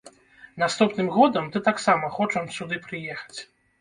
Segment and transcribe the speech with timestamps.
[0.61, 3.39] Наступным годам ты таксама хочам сюды прыехаць.